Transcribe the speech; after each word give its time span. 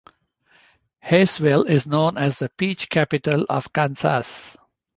Haysville 0.99 1.61
is 1.65 1.85
known 1.85 2.17
as 2.17 2.39
the 2.39 2.49
"Peach 2.49 2.89
Capital 2.89 3.45
of 3.47 3.71
Kansas". 3.71 4.57